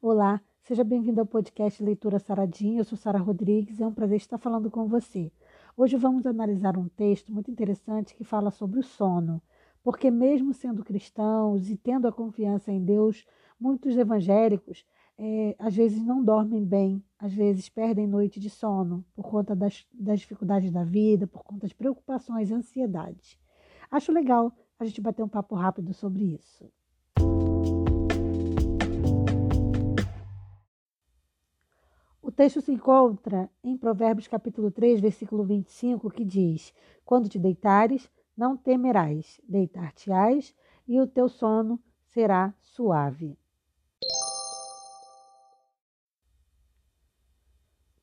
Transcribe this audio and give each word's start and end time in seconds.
Olá, 0.00 0.40
seja 0.62 0.84
bem-vindo 0.84 1.20
ao 1.20 1.26
podcast 1.26 1.82
Leitura 1.82 2.20
Saradinha. 2.20 2.78
Eu 2.78 2.84
sou 2.84 2.96
Sara 2.96 3.18
Rodrigues, 3.18 3.80
é 3.80 3.86
um 3.86 3.92
prazer 3.92 4.18
estar 4.18 4.38
falando 4.38 4.70
com 4.70 4.86
você. 4.86 5.32
Hoje 5.76 5.96
vamos 5.96 6.24
analisar 6.24 6.78
um 6.78 6.88
texto 6.88 7.32
muito 7.32 7.50
interessante 7.50 8.14
que 8.14 8.22
fala 8.22 8.52
sobre 8.52 8.78
o 8.78 8.82
sono, 8.84 9.42
porque 9.82 10.08
mesmo 10.08 10.54
sendo 10.54 10.84
cristãos 10.84 11.68
e 11.68 11.76
tendo 11.76 12.06
a 12.06 12.12
confiança 12.12 12.70
em 12.70 12.80
Deus, 12.80 13.26
muitos 13.58 13.96
evangélicos 13.96 14.86
é, 15.18 15.56
às 15.58 15.74
vezes 15.74 16.00
não 16.06 16.22
dormem 16.22 16.64
bem, 16.64 17.02
às 17.18 17.34
vezes 17.34 17.68
perdem 17.68 18.06
noite 18.06 18.38
de 18.38 18.48
sono 18.48 19.04
por 19.16 19.28
conta 19.28 19.56
das, 19.56 19.84
das 19.92 20.20
dificuldades 20.20 20.70
da 20.70 20.84
vida, 20.84 21.26
por 21.26 21.42
conta 21.42 21.62
das 21.62 21.72
preocupações 21.72 22.50
e 22.50 22.54
ansiedades. 22.54 23.36
Acho 23.90 24.12
legal 24.12 24.52
a 24.78 24.84
gente 24.84 25.00
bater 25.00 25.24
um 25.24 25.28
papo 25.28 25.56
rápido 25.56 25.92
sobre 25.92 26.22
isso. 26.22 26.70
Texto 32.38 32.60
se 32.60 32.70
encontra 32.70 33.50
em 33.64 33.76
Provérbios 33.76 34.28
capítulo 34.28 34.70
3, 34.70 35.00
versículo 35.00 35.42
25, 35.42 36.08
que 36.08 36.24
diz: 36.24 36.72
Quando 37.04 37.28
te 37.28 37.36
deitares, 37.36 38.08
não 38.36 38.56
temerás, 38.56 39.40
deitar-te-ás 39.42 40.54
e 40.86 41.00
o 41.00 41.06
teu 41.08 41.28
sono 41.28 41.80
será 42.04 42.54
suave. 42.60 43.36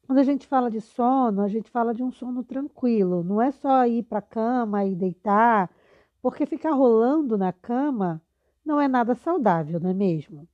Quando 0.05 0.20
a 0.20 0.23
gente 0.23 0.45
fala 0.45 0.70
de 0.70 0.81
sono, 0.81 1.41
a 1.41 1.47
gente 1.47 1.72
fala 1.72 1.94
de 1.94 2.03
um 2.03 2.11
sono 2.11 2.44
tranquilo. 2.44 3.23
Não 3.23 3.41
é 3.41 3.52
só 3.52 3.86
ir 3.88 4.03
para 4.03 4.20
a 4.20 4.22
cama 4.22 4.83
e 4.83 4.95
deitar, 4.95 5.72
porque 6.22 6.45
ficar 6.45 6.72
rolando 6.72 7.38
na 7.38 7.53
cama 7.53 8.22
não 8.66 8.81
é 8.81 8.88
nada 8.89 9.16
saudável, 9.16 9.80
não 9.80 9.91
é 9.91 9.94
mesmo? 9.94 10.45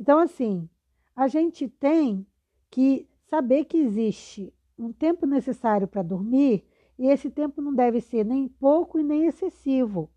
Então, 0.00 0.18
assim, 0.18 0.66
a 1.14 1.28
gente 1.28 1.68
tem 1.68 2.26
que 2.74 3.08
saber 3.30 3.66
que 3.66 3.76
existe 3.76 4.52
um 4.76 4.92
tempo 4.92 5.26
necessário 5.26 5.86
para 5.86 6.02
dormir 6.02 6.64
e 6.98 7.06
esse 7.06 7.30
tempo 7.30 7.62
não 7.62 7.72
deve 7.72 8.00
ser 8.00 8.24
nem 8.24 8.48
pouco 8.48 8.98
e 8.98 9.02
nem 9.04 9.26
excessivo, 9.26 10.10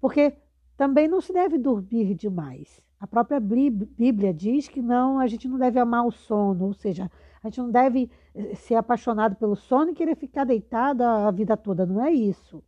porque 0.00 0.32
também 0.78 1.06
não 1.06 1.20
se 1.20 1.30
deve 1.30 1.58
dormir 1.58 2.14
demais. 2.14 2.80
A 2.98 3.06
própria 3.06 3.38
Bíblia 3.38 4.32
diz 4.32 4.66
que 4.66 4.80
não, 4.80 5.18
a 5.18 5.26
gente 5.26 5.46
não 5.46 5.58
deve 5.58 5.78
amar 5.78 6.06
o 6.06 6.10
sono, 6.10 6.64
ou 6.64 6.72
seja, 6.72 7.10
a 7.42 7.48
gente 7.48 7.60
não 7.60 7.70
deve 7.70 8.10
eh, 8.34 8.54
ser 8.54 8.76
apaixonado 8.76 9.36
pelo 9.36 9.54
sono 9.54 9.90
e 9.90 9.94
querer 9.94 10.16
ficar 10.16 10.44
deitado 10.44 11.02
a 11.02 11.30
vida 11.30 11.54
toda, 11.54 11.84
não 11.84 12.02
é 12.02 12.10
isso. 12.10 12.64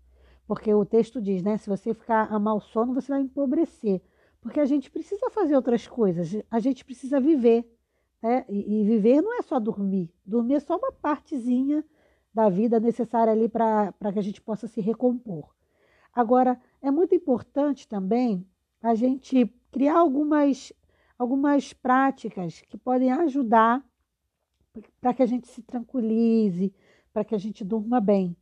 Porque 0.47 0.75
o 0.75 0.85
texto 0.85 1.23
diz, 1.23 1.43
né? 1.43 1.57
Se 1.57 1.71
você 1.71 1.95
ficar 1.95 2.31
amar 2.31 2.55
o 2.55 2.61
sono, 2.61 2.93
você 2.93 3.11
vai 3.11 3.23
empobrecer. 3.23 4.03
Porque 4.43 4.61
a 4.61 4.67
gente 4.67 4.91
precisa 4.91 5.31
fazer 5.31 5.57
outras 5.57 5.89
coisas, 5.89 6.37
a 6.51 6.61
gente 6.61 6.85
precisa 6.85 7.19
viver. 7.19 7.65
Né? 8.23 8.45
E, 8.49 8.81
e 8.81 8.85
viver 8.85 9.21
não 9.21 9.39
é 9.39 9.43
só 9.43 9.59
dormir. 9.59 10.13
Dormir 10.25 10.55
é 10.55 10.61
só 10.61 10.77
uma 10.77 10.93
partezinha 10.93 11.85
da 12.33 12.49
vida 12.49 12.79
necessária 12.79 13.33
ali 13.33 13.49
para 13.49 14.13
que 14.13 14.19
a 14.19 14.23
gente 14.23 14.41
possa 14.41 14.67
se 14.67 14.81
recompor. 14.81 15.55
Agora, 16.13 16.61
é 16.83 16.91
muito 16.91 17.15
importante 17.15 17.87
também 17.89 18.47
a 18.83 18.95
gente 18.95 19.47
criar 19.71 19.99
algumas, 19.99 20.73
algumas 21.19 21.73
práticas 21.73 22.63
que 22.63 22.77
podem 22.77 23.13
ajudar 23.13 23.85
para 25.01 25.15
que 25.15 25.23
a 25.23 25.27
gente 25.27 25.49
se 25.49 25.63
tranquilize, 25.63 26.75
para 27.13 27.25
que 27.25 27.35
a 27.35 27.39
gente 27.39 27.65
durma 27.65 28.01
bem. 28.01 28.37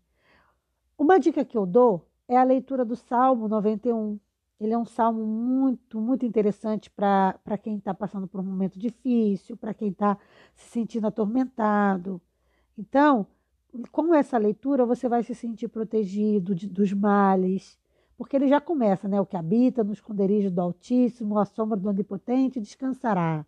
Uma 0.98 1.18
dica 1.18 1.44
que 1.44 1.56
eu 1.56 1.66
dou 1.66 2.08
é 2.28 2.36
a 2.36 2.44
leitura 2.44 2.84
do 2.84 2.96
Salmo 2.96 3.48
91. 3.48 4.18
Ele 4.60 4.72
é 4.72 4.78
um 4.78 4.84
salmo 4.84 5.24
muito, 5.26 6.00
muito 6.00 6.24
interessante 6.24 6.90
para 6.90 7.58
quem 7.62 7.76
está 7.76 7.92
passando 7.92 8.26
por 8.26 8.40
um 8.40 8.44
momento 8.44 8.78
difícil, 8.78 9.56
para 9.56 9.74
quem 9.74 9.88
está 9.88 10.16
se 10.54 10.70
sentindo 10.70 11.06
atormentado. 11.06 12.20
Então, 12.78 13.26
com 13.90 14.14
essa 14.14 14.38
leitura, 14.38 14.86
você 14.86 15.08
vai 15.08 15.22
se 15.22 15.34
sentir 15.34 15.68
protegido 15.68 16.54
de, 16.54 16.68
dos 16.68 16.92
males, 16.92 17.78
porque 18.16 18.36
ele 18.36 18.48
já 18.48 18.60
começa, 18.60 19.08
né? 19.08 19.20
O 19.20 19.26
que 19.26 19.36
habita 19.36 19.82
no 19.82 19.92
esconderijo 19.92 20.50
do 20.50 20.60
Altíssimo, 20.60 21.38
a 21.38 21.44
sombra 21.44 21.76
do 21.76 21.88
Onipotente 21.88 22.60
descansará. 22.60 23.44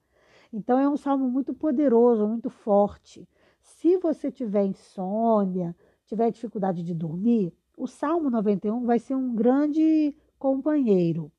Então 0.52 0.78
é 0.78 0.88
um 0.88 0.96
salmo 0.96 1.28
muito 1.30 1.54
poderoso, 1.54 2.26
muito 2.26 2.50
forte. 2.50 3.28
Se 3.60 3.96
você 3.98 4.30
tiver 4.30 4.64
insônia, 4.64 5.74
tiver 6.06 6.30
dificuldade 6.30 6.82
de 6.82 6.94
dormir, 6.94 7.52
o 7.76 7.86
Salmo 7.86 8.30
91 8.30 8.84
vai 8.84 8.98
ser 8.98 9.14
um 9.14 9.34
grande 9.34 10.16
companheiro. 10.38 11.30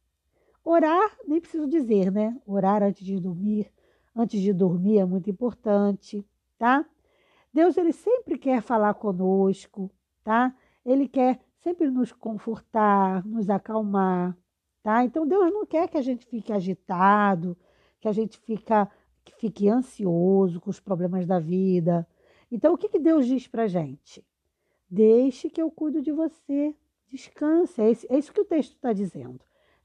Orar, 0.64 1.18
nem 1.28 1.40
preciso 1.40 1.68
dizer, 1.68 2.12
né? 2.12 2.36
Orar 2.46 2.84
antes 2.84 3.06
de 3.06 3.20
dormir, 3.20 3.72
antes 4.16 4.42
de 4.42 4.52
dormir 4.54 5.00
é 5.00 5.06
muito 5.06 5.30
importante, 5.30 6.26
tá? 6.58 6.86
Deus 7.54 7.78
ele 7.78 7.94
sempre 7.94 8.38
quer 8.38 8.62
falar 8.62 8.94
conosco, 8.96 9.90
tá? 10.24 10.54
Ele 10.86 11.08
quer 11.08 11.40
sempre 11.60 11.90
nos 11.90 12.12
confortar, 12.12 13.26
nos 13.26 13.50
acalmar, 13.50 14.38
tá? 14.84 15.04
Então 15.04 15.28
Deus 15.28 15.52
não 15.52 15.66
quer 15.66 15.88
que 15.88 15.98
a 15.98 16.02
gente 16.02 16.26
fique 16.26 16.52
agitado, 16.52 17.58
que 18.00 18.08
a 18.08 18.12
gente 18.12 18.38
fica, 18.38 18.90
que 19.24 19.34
fique 19.36 19.68
ansioso 19.68 20.60
com 20.60 20.70
os 20.70 20.80
problemas 20.80 21.26
da 21.26 21.40
vida. 21.40 22.08
Então, 22.52 22.74
o 22.74 22.78
que, 22.78 22.90
que 22.90 23.00
Deus 23.00 23.26
diz 23.26 23.48
para 23.48 23.68
gente? 23.68 24.26
Deixe 24.90 25.50
que 25.50 25.62
eu 25.62 25.70
cuido 25.70 26.02
de 26.02 26.12
você. 26.12 26.74
Descanse. 27.10 27.82
É, 27.82 27.90
esse, 27.90 28.08
é 28.12 28.18
isso 28.18 28.34
que 28.34 28.42
o 28.42 28.46
texto 28.46 28.74
está 28.74 28.94
dizendo. 28.94 29.40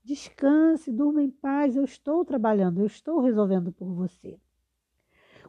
Descanse, 0.04 0.92
durma 0.92 1.22
em 1.22 1.30
paz. 1.30 1.76
Eu 1.76 1.84
estou 1.84 2.24
trabalhando, 2.24 2.80
eu 2.80 2.86
estou 2.86 3.20
resolvendo 3.20 3.72
por 3.72 3.92
você. 3.92 4.38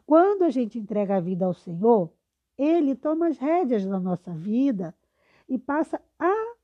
Quando 0.06 0.42
a 0.42 0.50
gente 0.50 0.78
entrega 0.78 1.16
a 1.16 1.20
vida 1.20 1.44
ao 1.46 1.54
Senhor, 1.54 2.12
Ele 2.56 2.94
toma 2.94 3.28
as 3.28 3.38
rédeas 3.38 3.84
da 3.86 3.98
nossa 3.98 4.32
vida 4.32 4.94
e 5.48 5.58
passa 5.58 6.00
a 6.18 6.54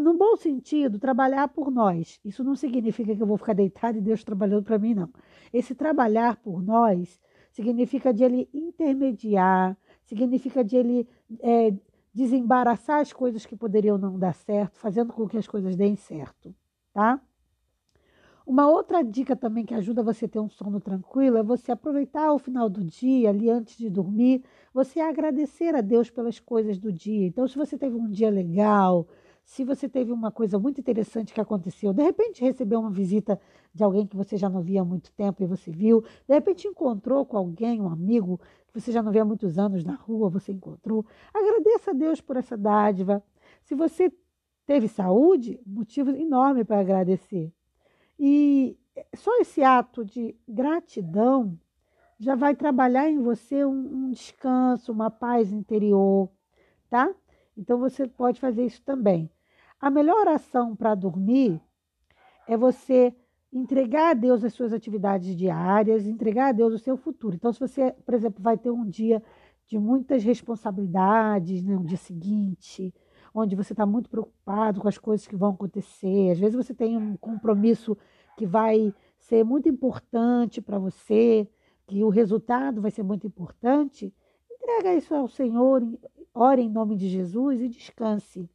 no 0.00 0.14
bom 0.14 0.36
sentido, 0.36 0.98
trabalhar 0.98 1.48
por 1.48 1.70
nós. 1.70 2.18
Isso 2.24 2.42
não 2.42 2.56
significa 2.56 3.14
que 3.14 3.22
eu 3.22 3.26
vou 3.26 3.36
ficar 3.36 3.52
deitado 3.52 3.98
e 3.98 4.00
Deus 4.00 4.24
trabalhando 4.24 4.62
para 4.62 4.78
mim, 4.78 4.94
não. 4.94 5.10
Esse 5.52 5.74
trabalhar 5.74 6.36
por 6.36 6.62
nós 6.62 7.20
significa 7.52 8.12
de 8.12 8.24
ele 8.24 8.48
intermediar, 8.54 9.76
significa 10.04 10.64
de 10.64 10.76
ele 10.76 11.08
é, 11.40 11.74
desembaraçar 12.16 13.00
as 13.00 13.12
coisas 13.12 13.44
que 13.44 13.54
poderiam 13.54 13.98
não 13.98 14.18
dar 14.18 14.34
certo, 14.34 14.78
fazendo 14.78 15.12
com 15.12 15.28
que 15.28 15.36
as 15.36 15.46
coisas 15.46 15.76
deem 15.76 15.96
certo, 15.96 16.54
tá? 16.90 17.20
Uma 18.46 18.66
outra 18.70 19.02
dica 19.02 19.36
também 19.36 19.66
que 19.66 19.74
ajuda 19.74 20.02
você 20.02 20.24
a 20.24 20.28
ter 20.28 20.38
um 20.38 20.48
sono 20.48 20.80
tranquilo 20.80 21.36
é 21.36 21.42
você 21.42 21.72
aproveitar 21.72 22.32
o 22.32 22.38
final 22.38 22.70
do 22.70 22.82
dia, 22.82 23.28
ali 23.28 23.50
antes 23.50 23.76
de 23.76 23.90
dormir, 23.90 24.42
você 24.72 24.98
agradecer 24.98 25.74
a 25.74 25.82
Deus 25.82 26.08
pelas 26.08 26.40
coisas 26.40 26.78
do 26.78 26.90
dia. 26.90 27.26
Então, 27.26 27.46
se 27.46 27.58
você 27.58 27.76
teve 27.76 27.96
um 27.96 28.08
dia 28.08 28.30
legal, 28.30 29.06
se 29.46 29.62
você 29.62 29.88
teve 29.88 30.10
uma 30.10 30.32
coisa 30.32 30.58
muito 30.58 30.80
interessante 30.80 31.32
que 31.32 31.40
aconteceu, 31.40 31.92
de 31.92 32.02
repente 32.02 32.42
recebeu 32.42 32.80
uma 32.80 32.90
visita 32.90 33.40
de 33.72 33.84
alguém 33.84 34.04
que 34.04 34.16
você 34.16 34.36
já 34.36 34.48
não 34.48 34.60
via 34.60 34.80
há 34.80 34.84
muito 34.84 35.12
tempo 35.12 35.40
e 35.40 35.46
você 35.46 35.70
viu, 35.70 36.02
de 36.28 36.34
repente 36.34 36.66
encontrou 36.66 37.24
com 37.24 37.36
alguém, 37.36 37.80
um 37.80 37.88
amigo 37.88 38.40
que 38.66 38.80
você 38.80 38.90
já 38.90 39.00
não 39.00 39.12
via 39.12 39.22
há 39.22 39.24
muitos 39.24 39.56
anos 39.56 39.84
na 39.84 39.94
rua, 39.94 40.28
você 40.28 40.50
encontrou. 40.50 41.06
Agradeça 41.32 41.92
a 41.92 41.94
Deus 41.94 42.20
por 42.20 42.36
essa 42.36 42.56
dádiva. 42.56 43.22
Se 43.62 43.76
você 43.76 44.12
teve 44.66 44.88
saúde, 44.88 45.60
motivo 45.64 46.10
enorme 46.10 46.64
para 46.64 46.80
agradecer. 46.80 47.52
E 48.18 48.76
só 49.14 49.30
esse 49.38 49.62
ato 49.62 50.04
de 50.04 50.34
gratidão 50.48 51.56
já 52.18 52.34
vai 52.34 52.56
trabalhar 52.56 53.08
em 53.08 53.20
você 53.20 53.64
um, 53.64 54.06
um 54.06 54.10
descanso, 54.10 54.90
uma 54.90 55.08
paz 55.08 55.52
interior, 55.52 56.28
tá? 56.90 57.14
Então 57.56 57.78
você 57.78 58.06
pode 58.06 58.40
fazer 58.40 58.64
isso 58.64 58.82
também. 58.82 59.30
A 59.80 59.90
melhor 59.90 60.16
oração 60.16 60.74
para 60.74 60.94
dormir 60.94 61.60
é 62.46 62.56
você 62.56 63.14
entregar 63.52 64.10
a 64.10 64.14
Deus 64.14 64.44
as 64.44 64.52
suas 64.52 64.72
atividades 64.72 65.34
diárias, 65.36 66.06
entregar 66.06 66.48
a 66.48 66.52
Deus 66.52 66.74
o 66.74 66.78
seu 66.78 66.96
futuro. 66.96 67.34
Então, 67.34 67.52
se 67.52 67.60
você, 67.60 67.92
por 68.04 68.14
exemplo, 68.14 68.42
vai 68.42 68.56
ter 68.56 68.70
um 68.70 68.86
dia 68.86 69.22
de 69.66 69.78
muitas 69.78 70.22
responsabilidades, 70.22 71.62
né, 71.62 71.76
um 71.76 71.84
dia 71.84 71.96
seguinte, 71.96 72.94
onde 73.34 73.56
você 73.56 73.72
está 73.72 73.84
muito 73.84 74.08
preocupado 74.08 74.80
com 74.80 74.88
as 74.88 74.98
coisas 74.98 75.26
que 75.26 75.36
vão 75.36 75.50
acontecer, 75.50 76.30
às 76.30 76.38
vezes 76.38 76.54
você 76.54 76.72
tem 76.72 76.96
um 76.96 77.16
compromisso 77.16 77.96
que 78.36 78.46
vai 78.46 78.94
ser 79.18 79.44
muito 79.44 79.68
importante 79.68 80.60
para 80.60 80.78
você, 80.78 81.48
que 81.86 82.04
o 82.04 82.08
resultado 82.08 82.80
vai 82.80 82.90
ser 82.90 83.02
muito 83.02 83.26
importante, 83.26 84.12
entrega 84.50 84.94
isso 84.94 85.14
ao 85.14 85.28
Senhor, 85.28 85.82
ore 86.36 86.62
em 86.62 86.70
nome 86.70 86.96
de 86.96 87.08
Jesus 87.08 87.60
e 87.60 87.68
descanse 87.68 88.48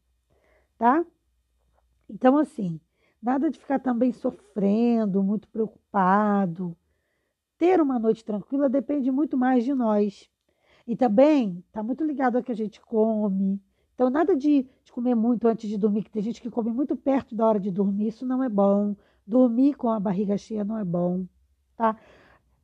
tá? 0.82 1.06
Então, 2.10 2.40
assim, 2.40 2.82
nada 3.22 3.52
de 3.52 3.60
ficar 3.60 3.78
também 3.78 4.12
sofrendo, 4.12 5.22
muito 5.22 5.48
preocupado. 5.48 6.76
Ter 7.56 7.80
uma 7.80 8.00
noite 8.00 8.26
tranquila 8.26 8.68
depende 8.68 9.12
muito 9.12 9.38
mais 9.38 9.64
de 9.64 9.76
nós. 9.76 10.28
E 10.88 10.96
também 10.96 11.64
está 11.68 11.84
muito 11.84 12.04
ligado 12.04 12.38
ao 12.38 12.44
que 12.44 12.52
a 12.52 12.56
gente 12.56 12.82
come. 12.82 13.62
Então, 13.94 14.10
nada 14.10 14.36
de, 14.36 14.68
de, 14.84 14.92
comer 14.92 15.14
muito 15.14 15.48
antes 15.48 15.70
de 15.70 15.78
dormir, 15.78 16.04
que 16.04 16.10
tem 16.10 16.24
gente 16.24 16.42
que 16.42 16.50
come 16.50 16.72
muito 16.72 16.96
perto 16.96 17.36
da 17.36 17.46
hora 17.46 17.60
de 17.60 17.70
dormir, 17.70 18.08
isso 18.08 18.26
não 18.26 18.44
é 18.44 18.50
bom. 18.50 18.96
Dormir 19.28 19.76
com 19.76 19.88
a 19.88 20.00
barriga 20.00 20.36
cheia 20.36 20.64
não 20.64 20.80
é 20.80 20.84
bom, 20.84 21.28
tá? 21.78 21.96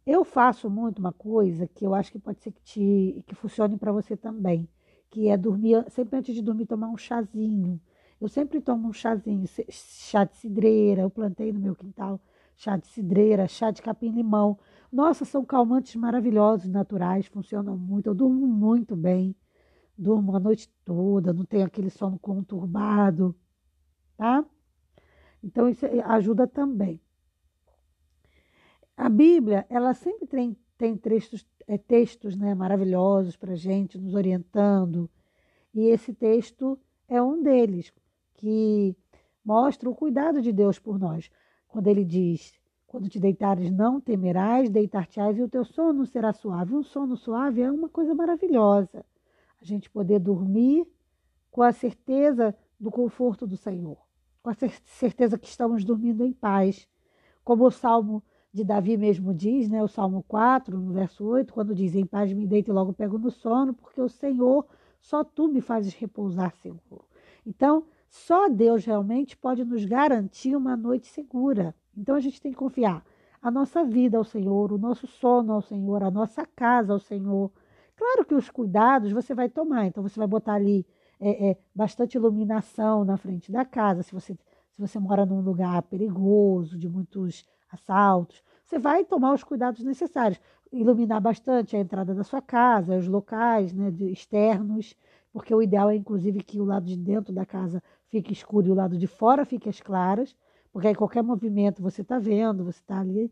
Eu 0.07 0.25
faço 0.25 0.71
muito 0.71 0.97
uma 0.97 1.13
coisa 1.13 1.67
que 1.67 1.85
eu 1.85 1.93
acho 1.93 2.11
que 2.11 2.17
pode 2.17 2.41
ser 2.41 2.51
que, 2.51 2.61
te, 2.63 3.23
que 3.27 3.35
funcione 3.35 3.77
para 3.77 3.91
você 3.91 4.17
também, 4.17 4.67
que 5.17 5.29
é 5.29 5.35
dormir, 5.35 5.83
sempre 5.89 6.19
antes 6.19 6.35
de 6.35 6.43
dormir, 6.43 6.67
tomar 6.67 6.89
um 6.89 6.97
chazinho. 6.97 7.81
Eu 8.21 8.27
sempre 8.27 8.61
tomo 8.61 8.87
um 8.87 8.93
chazinho, 8.93 9.47
chá 9.67 10.23
de 10.23 10.37
cidreira, 10.37 11.01
eu 11.01 11.09
plantei 11.09 11.51
no 11.51 11.59
meu 11.59 11.75
quintal 11.75 12.21
chá 12.55 12.77
de 12.77 12.85
cidreira, 12.85 13.47
chá 13.47 13.71
de 13.71 13.81
capim-limão. 13.81 14.59
Nossa, 14.91 15.25
são 15.25 15.43
calmantes 15.43 15.95
maravilhosos, 15.95 16.69
naturais, 16.69 17.25
funcionam 17.25 17.75
muito. 17.75 18.05
Eu 18.05 18.13
durmo 18.13 18.45
muito 18.45 18.95
bem, 18.95 19.35
durmo 19.97 20.35
a 20.35 20.39
noite 20.39 20.69
toda, 20.85 21.33
não 21.33 21.45
tenho 21.45 21.65
aquele 21.65 21.89
sono 21.89 22.19
conturbado, 22.19 23.35
tá? 24.15 24.45
Então, 25.43 25.67
isso 25.67 25.83
ajuda 26.05 26.45
também. 26.45 27.01
A 28.95 29.09
Bíblia, 29.09 29.65
ela 29.67 29.95
sempre 29.95 30.27
tem, 30.27 30.55
tem 30.77 30.95
textos, 30.95 31.43
é, 31.67 31.77
textos 31.77 32.35
né, 32.37 32.55
maravilhosos 32.55 33.35
para 33.35 33.55
gente, 33.55 33.97
nos 33.97 34.15
orientando. 34.15 35.09
E 35.73 35.81
esse 35.87 36.13
texto 36.13 36.79
é 37.07 37.21
um 37.21 37.43
deles, 37.43 37.93
que 38.35 38.95
mostra 39.43 39.89
o 39.89 39.95
cuidado 39.95 40.41
de 40.41 40.51
Deus 40.53 40.79
por 40.79 40.97
nós. 40.97 41.29
Quando 41.67 41.87
ele 41.87 42.05
diz: 42.05 42.53
Quando 42.87 43.09
te 43.09 43.19
deitares, 43.19 43.69
não 43.69 43.99
temerás, 43.99 44.69
deitar-te-ás 44.69 45.37
e 45.37 45.43
o 45.43 45.49
teu 45.49 45.65
sono 45.65 46.05
será 46.05 46.31
suave. 46.31 46.73
Um 46.73 46.83
sono 46.83 47.17
suave 47.17 47.61
é 47.61 47.71
uma 47.71 47.89
coisa 47.89 48.15
maravilhosa. 48.15 49.05
A 49.61 49.65
gente 49.65 49.89
poder 49.89 50.19
dormir 50.19 50.87
com 51.51 51.61
a 51.61 51.71
certeza 51.71 52.55
do 52.79 52.91
conforto 52.91 53.47
do 53.47 53.57
Senhor, 53.57 53.97
com 54.41 54.49
a 54.51 54.53
certeza 54.53 55.37
que 55.37 55.47
estamos 55.47 55.83
dormindo 55.83 56.23
em 56.23 56.31
paz. 56.31 56.87
Como 57.43 57.65
o 57.65 57.71
Salmo 57.71 58.23
de 58.57 58.63
Davi 58.63 58.97
mesmo 58.97 59.33
diz, 59.33 59.69
né, 59.69 59.83
o 59.83 59.87
Salmo 59.87 60.23
4, 60.27 60.77
no 60.79 60.91
verso 60.91 61.23
8, 61.23 61.53
quando 61.53 61.75
diz: 61.75 61.95
Em 61.95 62.05
paz 62.05 62.33
me 62.33 62.47
deito 62.47 62.71
e 62.71 62.73
logo 62.73 62.91
pego 62.91 63.17
no 63.19 63.29
sono, 63.29 63.73
porque 63.73 64.01
o 64.01 64.09
Senhor, 64.09 64.65
só 64.99 65.23
tu 65.23 65.47
me 65.47 65.61
fazes 65.61 65.93
repousar 65.93 66.55
seguro. 66.55 67.05
Então, 67.45 67.85
só 68.09 68.49
Deus 68.49 68.83
realmente 68.83 69.37
pode 69.37 69.63
nos 69.63 69.85
garantir 69.85 70.55
uma 70.55 70.75
noite 70.75 71.07
segura. 71.07 71.75
Então 71.95 72.15
a 72.15 72.19
gente 72.19 72.41
tem 72.41 72.51
que 72.51 72.57
confiar 72.57 73.05
a 73.39 73.51
nossa 73.51 73.83
vida 73.83 74.17
ao 74.17 74.23
Senhor, 74.23 74.71
o 74.71 74.77
nosso 74.77 75.05
sono 75.05 75.53
ao 75.53 75.61
Senhor, 75.61 76.01
a 76.01 76.09
nossa 76.09 76.45
casa 76.55 76.93
ao 76.93 76.99
Senhor. 76.99 77.51
Claro 77.95 78.25
que 78.25 78.33
os 78.33 78.49
cuidados 78.49 79.11
você 79.11 79.35
vai 79.35 79.49
tomar, 79.49 79.85
então 79.85 80.01
você 80.01 80.19
vai 80.19 80.27
botar 80.27 80.53
ali 80.53 80.85
é, 81.19 81.51
é, 81.51 81.57
bastante 81.75 82.15
iluminação 82.15 83.05
na 83.05 83.17
frente 83.17 83.51
da 83.51 83.63
casa, 83.63 84.03
se 84.03 84.13
você, 84.13 84.33
se 84.33 84.79
você 84.79 84.99
mora 84.99 85.25
num 85.25 85.41
lugar 85.41 85.81
perigoso, 85.83 86.77
de 86.77 86.89
muitos 86.89 87.45
assaltos, 87.71 88.41
você 88.67 88.77
vai 88.77 89.05
tomar 89.05 89.33
os 89.33 89.45
cuidados 89.45 89.81
necessários. 89.81 90.41
Iluminar 90.73 91.21
bastante 91.21 91.77
a 91.77 91.79
entrada 91.79 92.13
da 92.13 92.23
sua 92.23 92.41
casa, 92.41 92.97
os 92.97 93.07
locais 93.07 93.73
né, 93.73 93.89
externos, 94.11 94.93
porque 95.31 95.55
o 95.55 95.61
ideal 95.61 95.89
é, 95.89 95.95
inclusive, 95.95 96.43
que 96.43 96.59
o 96.59 96.65
lado 96.65 96.85
de 96.85 96.97
dentro 96.97 97.33
da 97.33 97.45
casa 97.45 97.81
fique 98.09 98.33
escuro 98.33 98.67
e 98.67 98.71
o 98.71 98.75
lado 98.75 98.97
de 98.97 99.07
fora 99.07 99.45
fique 99.45 99.69
às 99.69 99.79
claras, 99.79 100.35
porque 100.69 100.89
aí 100.89 100.95
qualquer 100.95 101.23
movimento 101.23 101.81
você 101.81 102.01
está 102.01 102.19
vendo, 102.19 102.65
você 102.65 102.79
está 102.79 102.99
ali. 102.99 103.31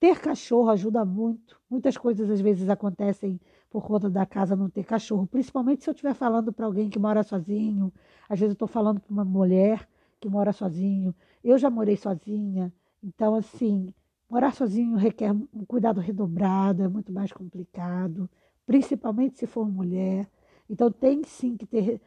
Ter 0.00 0.18
cachorro 0.20 0.68
ajuda 0.68 1.04
muito. 1.04 1.56
Muitas 1.70 1.96
coisas 1.96 2.28
às 2.28 2.40
vezes 2.40 2.68
acontecem 2.68 3.40
por 3.70 3.86
conta 3.86 4.10
da 4.10 4.26
casa 4.26 4.56
não 4.56 4.68
ter 4.68 4.84
cachorro, 4.84 5.24
principalmente 5.24 5.84
se 5.84 5.90
eu 5.90 5.92
estiver 5.92 6.14
falando 6.14 6.52
para 6.52 6.66
alguém 6.66 6.90
que 6.90 6.98
mora 6.98 7.22
sozinho. 7.22 7.92
Às 8.28 8.40
vezes 8.40 8.50
eu 8.50 8.54
estou 8.54 8.68
falando 8.68 9.00
para 9.00 9.12
uma 9.12 9.24
mulher 9.24 9.88
que 10.20 10.28
mora 10.28 10.52
sozinho. 10.52 11.14
Eu 11.44 11.56
já 11.58 11.70
morei 11.70 11.96
sozinha, 11.96 12.72
então 13.02 13.36
assim, 13.36 13.94
morar 14.28 14.54
sozinho 14.54 14.96
requer 14.96 15.32
um 15.32 15.64
cuidado 15.66 16.00
redobrado, 16.00 16.82
é 16.82 16.88
muito 16.88 17.12
mais 17.12 17.32
complicado, 17.32 18.28
principalmente 18.66 19.38
se 19.38 19.46
for 19.46 19.68
mulher. 19.68 20.28
Então 20.68 20.90
tem 20.90 21.22
sim 21.24 21.56
que 21.56 21.66
ter 21.66 22.00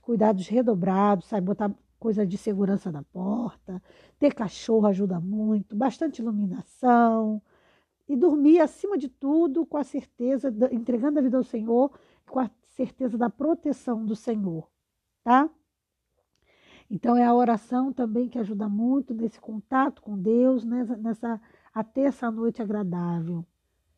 cuidados 0.00 0.48
redobrados, 0.48 1.26
sabe? 1.26 1.46
Botar 1.46 1.74
coisa 1.98 2.26
de 2.26 2.36
segurança 2.36 2.90
na 2.90 3.02
porta, 3.04 3.80
ter 4.18 4.34
cachorro 4.34 4.86
ajuda 4.86 5.20
muito, 5.20 5.76
bastante 5.76 6.20
iluminação 6.20 7.40
e 8.08 8.16
dormir 8.16 8.58
acima 8.60 8.98
de 8.98 9.08
tudo 9.08 9.64
com 9.64 9.76
a 9.76 9.84
certeza, 9.84 10.52
entregando 10.72 11.18
a 11.18 11.22
vida 11.22 11.36
ao 11.36 11.44
Senhor, 11.44 11.92
com 12.28 12.40
a 12.40 12.50
certeza 12.64 13.16
da 13.16 13.30
proteção 13.30 14.04
do 14.04 14.16
Senhor, 14.16 14.68
tá? 15.22 15.48
Então 16.92 17.16
é 17.16 17.24
a 17.24 17.34
oração 17.34 17.92
também 17.92 18.28
que 18.28 18.38
ajuda 18.38 18.68
muito 18.68 19.14
nesse 19.14 19.40
contato 19.40 20.02
com 20.02 20.16
Deus, 20.16 20.62
nessa, 20.62 20.96
nessa 20.96 21.40
a 21.74 21.82
ter 21.82 22.02
essa 22.02 22.30
noite 22.30 22.60
agradável, 22.60 23.44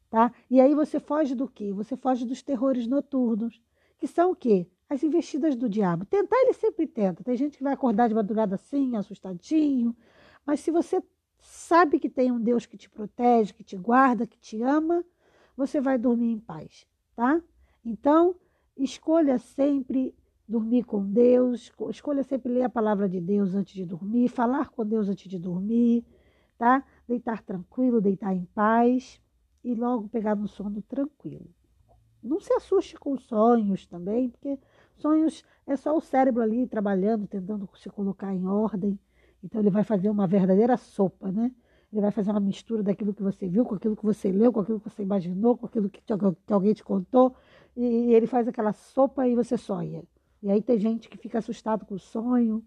tá? 0.08 0.32
E 0.48 0.60
aí 0.60 0.74
você 0.74 1.00
foge 1.00 1.34
do 1.34 1.48
quê? 1.48 1.72
Você 1.72 1.96
foge 1.96 2.24
dos 2.24 2.40
terrores 2.40 2.86
noturnos, 2.86 3.60
que 3.98 4.06
são 4.06 4.30
o 4.30 4.36
quê? 4.36 4.68
as 4.88 5.02
investidas 5.02 5.56
do 5.56 5.68
diabo. 5.68 6.04
Tentar 6.04 6.36
ele 6.36 6.52
sempre 6.52 6.86
tenta. 6.86 7.24
Tem 7.24 7.36
gente 7.36 7.56
que 7.56 7.64
vai 7.64 7.72
acordar 7.72 8.08
de 8.08 8.14
madrugada 8.14 8.54
assim, 8.54 8.96
assustadinho, 8.96 9.96
mas 10.46 10.60
se 10.60 10.70
você 10.70 11.02
sabe 11.40 11.98
que 11.98 12.08
tem 12.08 12.30
um 12.30 12.40
Deus 12.40 12.66
que 12.66 12.76
te 12.76 12.88
protege, 12.88 13.52
que 13.52 13.64
te 13.64 13.76
guarda, 13.76 14.26
que 14.26 14.38
te 14.38 14.62
ama, 14.62 15.04
você 15.56 15.80
vai 15.80 15.98
dormir 15.98 16.32
em 16.32 16.38
paz, 16.38 16.86
tá? 17.14 17.40
Então, 17.84 18.34
escolha 18.76 19.38
sempre 19.38 20.14
dormir 20.46 20.84
com 20.84 21.04
Deus, 21.04 21.72
escolha 21.90 22.22
sempre 22.22 22.52
ler 22.52 22.62
a 22.62 22.68
palavra 22.68 23.08
de 23.08 23.20
Deus 23.20 23.54
antes 23.54 23.74
de 23.74 23.84
dormir, 23.84 24.28
falar 24.28 24.70
com 24.70 24.84
Deus 24.84 25.08
antes 25.08 25.28
de 25.28 25.38
dormir, 25.38 26.04
tá? 26.58 26.84
Deitar 27.08 27.42
tranquilo, 27.42 28.00
deitar 28.00 28.34
em 28.34 28.44
paz 28.54 29.20
e 29.62 29.74
logo 29.74 30.08
pegar 30.08 30.34
no 30.34 30.46
sono 30.46 30.82
tranquilo. 30.82 31.46
Não 32.22 32.40
se 32.40 32.52
assuste 32.54 32.98
com 32.98 33.16
sonhos 33.18 33.86
também, 33.86 34.30
porque 34.30 34.58
Sonhos 34.96 35.44
é 35.66 35.76
só 35.76 35.96
o 35.96 36.00
cérebro 36.00 36.42
ali 36.42 36.66
trabalhando, 36.66 37.26
tentando 37.26 37.68
se 37.76 37.90
colocar 37.90 38.34
em 38.34 38.46
ordem. 38.46 38.98
Então 39.42 39.60
ele 39.60 39.70
vai 39.70 39.84
fazer 39.84 40.08
uma 40.08 40.26
verdadeira 40.26 40.76
sopa, 40.76 41.30
né? 41.30 41.50
Ele 41.92 42.00
vai 42.00 42.10
fazer 42.10 42.30
uma 42.30 42.40
mistura 42.40 42.82
daquilo 42.82 43.14
que 43.14 43.22
você 43.22 43.48
viu, 43.48 43.64
com 43.64 43.74
aquilo 43.74 43.96
que 43.96 44.04
você 44.04 44.32
leu, 44.32 44.52
com 44.52 44.60
aquilo 44.60 44.80
que 44.80 44.90
você 44.90 45.02
imaginou, 45.02 45.56
com 45.56 45.66
aquilo 45.66 45.88
que, 45.88 46.02
alguém 46.48 46.74
te 46.74 46.82
contou. 46.82 47.34
E 47.76 48.12
ele 48.12 48.26
faz 48.26 48.48
aquela 48.48 48.72
sopa 48.72 49.28
e 49.28 49.34
você 49.34 49.56
sonha. 49.56 50.02
E 50.44 50.50
aí 50.50 50.60
tem 50.60 50.78
gente 50.78 51.08
que 51.08 51.16
fica 51.16 51.38
assustado 51.38 51.86
com 51.86 51.94
o 51.94 51.98
sonho. 51.98 52.62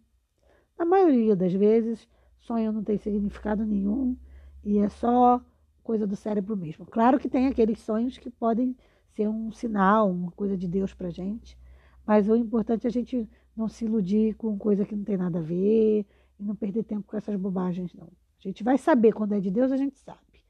Na 0.79 0.83
maioria 0.83 1.35
das 1.35 1.53
vezes, 1.53 2.07
sonho 2.39 2.71
não 2.71 2.83
tem 2.83 2.97
significado 2.97 3.63
nenhum 3.63 4.17
e 4.63 4.79
é 4.79 4.89
só 4.89 5.39
coisa 5.83 6.07
do 6.07 6.15
cérebro 6.15 6.57
mesmo. 6.57 6.87
Claro 6.87 7.19
que 7.19 7.29
tem 7.29 7.45
aqueles 7.45 7.79
sonhos 7.79 8.17
que 8.17 8.31
podem 8.31 8.75
ser 9.13 9.29
um 9.29 9.51
sinal, 9.51 10.09
uma 10.09 10.31
coisa 10.31 10.57
de 10.57 10.67
Deus 10.67 10.91
para 10.91 11.11
gente, 11.11 11.55
mas 12.03 12.27
o 12.27 12.35
importante 12.35 12.87
é 12.87 12.89
a 12.89 12.91
gente 12.91 13.29
não 13.55 13.69
se 13.69 13.85
iludir 13.85 14.33
com 14.37 14.57
coisa 14.57 14.83
que 14.83 14.95
não 14.95 15.03
tem 15.03 15.15
nada 15.15 15.37
a 15.37 15.43
ver 15.43 16.03
e 16.39 16.43
não 16.43 16.55
perder 16.55 16.83
tempo 16.83 17.05
com 17.05 17.15
essas 17.15 17.35
bobagens, 17.35 17.93
não. 17.93 18.07
A 18.07 18.41
gente 18.41 18.63
vai 18.63 18.79
saber 18.79 19.13
quando 19.13 19.33
é 19.33 19.39
de 19.39 19.51
Deus, 19.51 19.71
a 19.71 19.77
gente 19.77 19.99
sabe. 19.99 20.43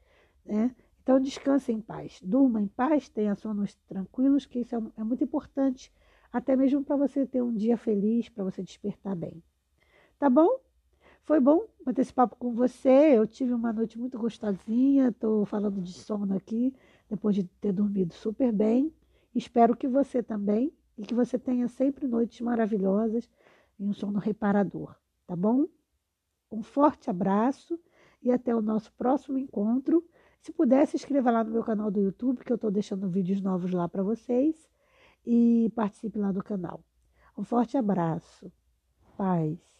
Né? 0.46 0.74
Então 1.04 1.20
descanse 1.20 1.74
em 1.74 1.82
paz, 1.82 2.22
durma 2.24 2.62
em 2.62 2.68
paz, 2.68 3.10
tenha 3.10 3.36
sonos 3.36 3.76
tranquilos, 3.86 4.46
que 4.46 4.60
isso 4.60 4.74
é, 4.74 4.82
é 4.96 5.04
muito 5.04 5.26
importante, 5.26 5.92
até 6.32 6.56
mesmo 6.56 6.84
para 6.84 6.96
você 6.96 7.26
ter 7.26 7.42
um 7.42 7.54
dia 7.54 7.78
feliz, 7.78 8.30
para 8.30 8.44
você 8.44 8.64
despertar 8.64 9.16
bem. 9.16 9.42
Tá 10.20 10.30
bom? 10.30 10.60
Foi 11.24 11.40
bom 11.40 11.68
bater 11.86 12.02
esse 12.02 12.14
papo 12.14 12.36
com 12.38 12.54
você. 12.54 13.18
Eu 13.18 13.28
tive 13.28 13.54
uma 13.54 13.74
noite 13.74 14.00
muito 14.00 14.18
gostosinha, 14.18 15.10
estou 15.10 15.46
falando 15.46 15.82
de 15.82 15.92
sono 15.94 16.36
aqui, 16.36 16.74
depois 17.10 17.36
de 17.36 17.44
ter 17.44 17.74
dormido 17.74 18.14
super 18.14 18.52
bem. 18.52 18.94
Espero 19.36 19.76
que 19.76 19.88
você 19.88 20.24
também 20.24 20.74
e 20.98 21.04
que 21.06 21.14
você 21.14 21.38
tenha 21.38 21.68
sempre 21.68 22.08
noites 22.08 22.40
maravilhosas 22.42 23.30
e 23.78 23.84
um 23.84 23.94
sono 23.94 24.20
reparador, 24.20 24.96
tá 25.28 25.36
bom? 25.36 25.68
Um 26.52 26.64
forte 26.64 27.10
abraço 27.10 27.80
e 28.24 28.32
até 28.32 28.56
o 28.56 28.62
nosso 28.62 28.92
próximo 28.94 29.38
encontro. 29.38 30.04
Se 30.42 30.52
puder, 30.52 30.88
se 30.88 30.96
inscreva 30.96 31.30
lá 31.30 31.44
no 31.44 31.52
meu 31.52 31.64
canal 31.64 31.92
do 31.92 32.00
YouTube, 32.00 32.44
que 32.44 32.52
eu 32.52 32.56
estou 32.56 32.72
deixando 32.72 33.10
vídeos 33.10 33.42
novos 33.42 33.72
lá 33.72 33.88
para 33.88 34.02
vocês, 34.02 34.70
e 35.28 35.70
participe 35.76 36.18
lá 36.18 36.32
do 36.32 36.42
canal. 36.42 36.82
Um 37.38 37.44
forte 37.44 37.78
abraço. 37.78 38.50
Paz. 39.18 39.77